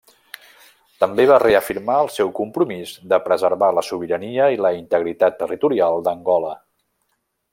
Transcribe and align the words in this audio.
També 1.03 1.25
va 1.31 1.35
reafirmar 1.43 1.97
el 2.05 2.09
seu 2.13 2.31
compromís 2.39 2.95
de 3.13 3.21
preservar 3.27 3.69
la 3.79 3.85
sobirania 3.91 4.49
i 4.57 4.59
la 4.67 4.73
integritat 4.81 5.39
territorial 5.45 6.03
d'Angola. 6.09 6.57